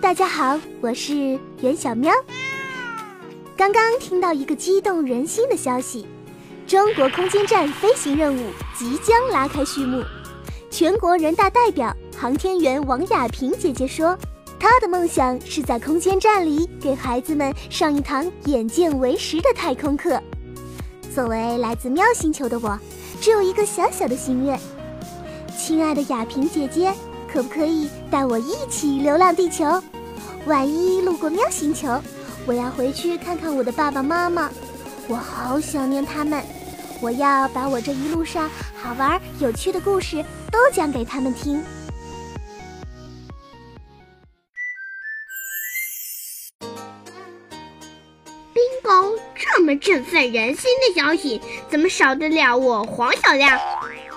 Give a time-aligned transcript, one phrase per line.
[0.00, 2.12] 大家好，我是袁小喵。
[3.56, 6.06] 刚刚听到一个激动人心的消息，
[6.66, 10.04] 中国空间站飞行任务即将拉开序幕。
[10.70, 14.16] 全国人大代表、航天员王亚平姐姐说，
[14.60, 20.22] 她的梦想是在空间站里给孩子们上一堂眼见为实的太空课。
[21.14, 22.78] 作为来自喵星球的我，
[23.18, 24.60] 只有一个小小的心愿，
[25.56, 26.92] 亲爱的亚平姐姐。
[27.36, 29.66] 可不可以带我一起流浪地球？
[30.46, 32.00] 万一路过喵星球，
[32.46, 34.50] 我要回去看看我的爸爸妈妈，
[35.06, 36.42] 我好想念他们。
[36.98, 38.50] 我要把我这一路上
[38.82, 41.62] 好玩有趣的故事都讲给他们听。
[48.54, 53.60] 冰雹，这么振奋人心的消息，怎么少得了我黄小亮？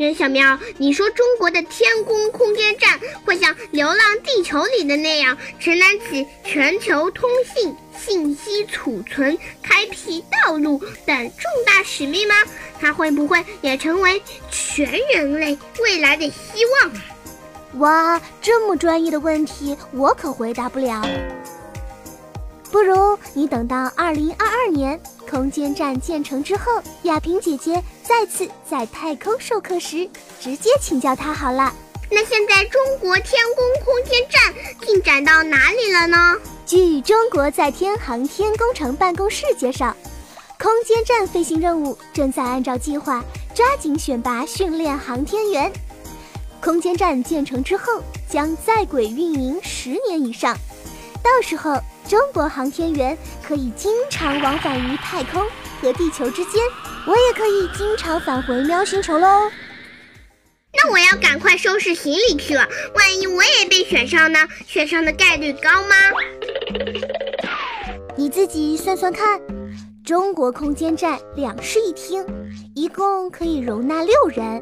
[0.00, 12.34] 袁小喵，你说中国的天宫空间站会像《流浪地球》里的那样承担起全球通信、信息储存、开辟道路等重大使命吗？
[12.80, 17.80] 它会不会也成为全人类未来的希望？
[17.80, 21.06] 哇，这么专业的问题，我可回答不了。
[22.72, 24.98] 不如你等到二零二二年
[25.30, 30.08] 空间站建成之后，亚萍姐姐再次在太空授课时，
[30.40, 31.72] 直接请教她好了。
[32.10, 34.52] 那现在中国天宫空间站
[34.84, 36.36] 进展到哪里了呢？
[36.66, 39.96] 据中国在天航天工程办公室介绍，
[40.58, 45.70] 空间站飞行任务正在按照计划抓紧选拔训练航天员。
[46.60, 50.56] 空间站建成之后，将在轨运营十年以上，
[51.22, 51.80] 到时候。
[52.10, 55.40] 中国航天员可以经常往返于太空
[55.80, 56.60] 和地球之间，
[57.06, 59.48] 我也可以经常返回喵星球喽。
[60.74, 62.66] 那我要赶快收拾行李去了，
[62.96, 64.40] 万一我也被选上呢？
[64.66, 65.94] 选上的概率高吗？
[68.16, 69.40] 你自己算算看，
[70.04, 72.26] 中国空间站两室一厅，
[72.74, 74.60] 一共可以容纳六人。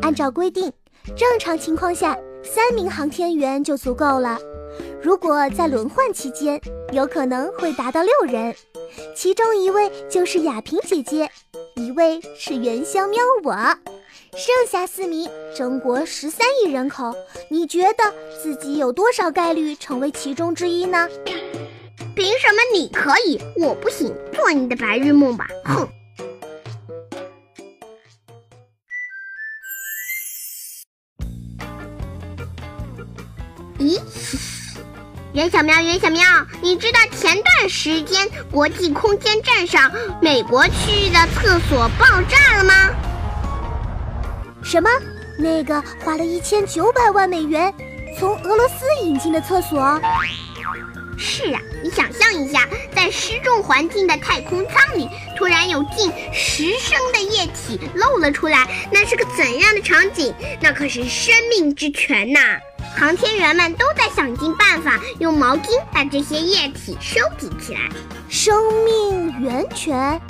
[0.00, 0.72] 按照规定，
[1.16, 4.38] 正常情况下三名航天员就足够了。
[5.04, 6.58] 如果在轮换期间，
[6.90, 8.56] 有可能会达到六人，
[9.14, 11.30] 其中一位就是亚萍姐姐，
[11.74, 13.52] 一位是元宵喵我，
[14.32, 17.14] 剩下四名，中国十三亿人口，
[17.50, 21.06] 你觉得自己有多少概率成为其中之一呢？
[22.16, 24.10] 凭什么你可以，我不行？
[24.32, 25.46] 做你的白日梦吧！
[25.66, 25.86] 哼。
[33.78, 34.00] 咦？
[35.34, 36.22] 袁小喵，袁小喵，
[36.62, 39.90] 你知道前段时间国际空间站上
[40.22, 42.72] 美国区域的厕所爆炸了吗？
[44.62, 44.88] 什么？
[45.36, 47.74] 那个花了一千九百万美元
[48.16, 50.00] 从俄罗斯引进的厕所？
[51.18, 60.32] 是啊，你想象一下，在失重环境的太空舱里，突然有近十升的液体漏了出来，那是个怎样的场景？
[60.60, 62.38] 那可是生命之泉呐！
[62.96, 67.80] 航天员们都在想尽办法用毛巾把这些液体收集起来。
[68.28, 70.20] 生命源泉，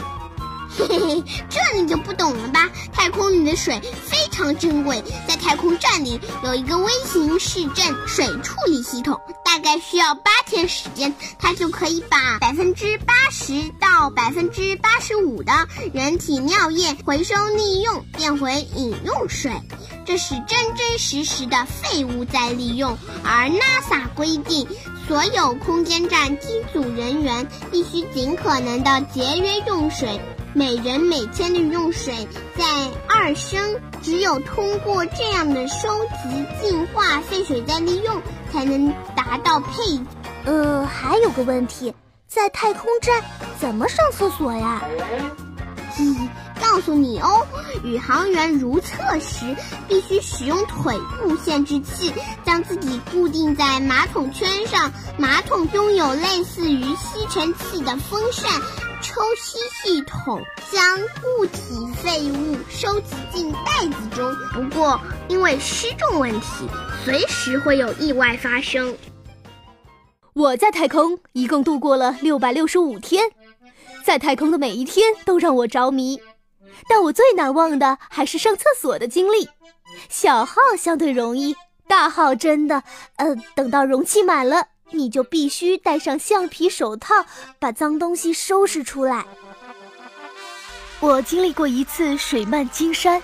[0.76, 2.68] 嘿嘿，这你就不懂了吧？
[2.92, 15.52] 太空里的水非常珍贵，在太空站里有一个微型市镇水处理系统，大概需要八天时间，它就可以把百分之八十到百分之八十五的
[15.92, 19.52] 人体尿液回收利用，变回饮用水。
[20.04, 24.66] 这是真真实实的废物再利用，而 NASA 规定，
[25.08, 30.20] 所有空间站机组人员必须尽可能的节约用水，
[30.54, 32.26] 每人每天的用水
[32.56, 32.64] 在
[33.08, 33.60] 二升。
[34.02, 35.88] 只有通过这样的收
[36.22, 38.22] 集、净化、废水再利用，
[38.52, 39.98] 才能达到配。
[40.44, 41.94] 呃，还有个问题，
[42.28, 43.22] 在太空站
[43.58, 44.82] 怎么上厕所呀？
[45.96, 46.28] 咦，
[46.60, 47.46] 告诉你哦，
[47.82, 49.56] 宇航员如厕时
[49.88, 52.12] 必须使用腿部限制器，
[52.44, 54.92] 将自己固定在马桶圈上。
[55.16, 58.50] 马桶拥有类似于吸尘器的风扇
[59.04, 60.42] 抽吸系统，
[60.72, 64.34] 将固体废物收集进袋子中。
[64.54, 64.98] 不过，
[65.28, 66.66] 因为失重问题，
[67.04, 68.96] 随时会有意外发生。
[70.32, 73.30] 我在太空一共度过了六百六十五天。
[74.02, 76.18] 在太空的每一天都让我着迷，
[76.88, 79.48] 但我最难忘的还是上厕所的经历。
[80.08, 81.54] 小号相对容易，
[81.86, 82.82] 大号真的……
[83.16, 87.26] 呃，等到容器满了，你就必须戴上橡皮手套，
[87.58, 89.26] 把脏东西收拾出来。
[91.00, 93.22] 我经历过一次水漫金山，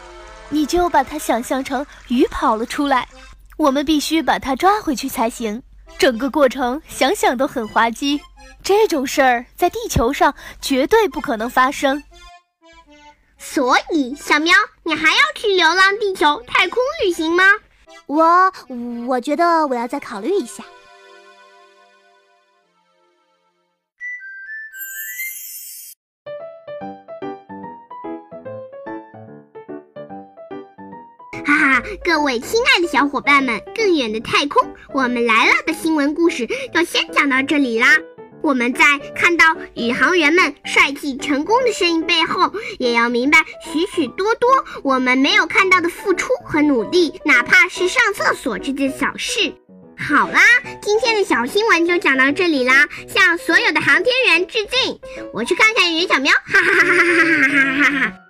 [0.48, 3.08] 你就把它想象成鱼跑了出来，
[3.56, 5.62] 我们必须把它抓回去才行。
[5.98, 8.20] 整个过程想想都很滑稽。
[8.62, 12.02] 这种事儿在地球上绝对不可能发生。
[13.38, 17.44] 所以，小喵，你还要去流浪地球太空旅行吗？
[18.06, 18.52] 我
[19.06, 20.64] 我觉得我要再考虑一下。
[31.44, 37.88] 哈哈，各位亲爱的小伙伴们，更远的太空，我们来了的新闻故事就先讲到这里啦。
[38.42, 38.84] 我们在
[39.14, 39.44] 看到
[39.74, 44.48] 宇航员们帅气成功的身影背后，也要明白许许多多
[44.82, 49.52] 我们没有看到的付出和努力，哪怕是上厕所这件小事。
[49.98, 50.40] 好啦，
[50.80, 54.98] 今天的小新闻就讲到这里啦，向所有的航天员致敬。
[55.34, 58.29] 我去看看袁小喵，哈哈哈哈哈哈哈哈哈！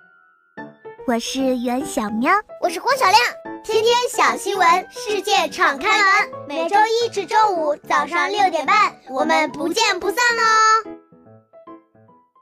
[1.07, 2.31] 我是袁小喵，
[2.61, 3.17] 我是郭小亮。
[3.63, 6.29] 天天小新闻，世界敞开门。
[6.47, 10.91] 每周一至周五早上六点半，我们不见不散哦。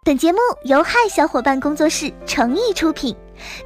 [0.03, 3.15] 本节目由嗨小伙伴工作室诚意出品，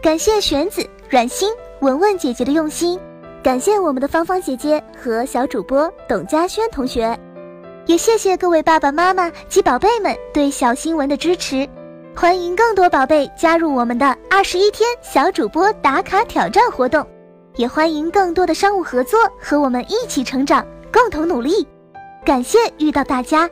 [0.02, 1.52] 感谢玄子、阮心、
[1.82, 3.00] 文文姐姐的用心，
[3.44, 7.18] 感谢我们的芳芳姐姐和小主播董佳轩同学，
[7.88, 11.68] 也谢谢各位爸爸妈妈及宝贝们对小新闻的支持。
[12.16, 17.06] 欢迎更多宝贝加入我们的二十一天小主播打卡挑战活动。
[17.56, 21.68] 也欢迎更多的商务合作，和我们一起成长，共同努力。
[22.24, 23.50] 感谢遇到大家。